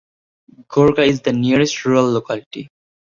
[0.67, 2.69] Gorka is the nearest rural locality.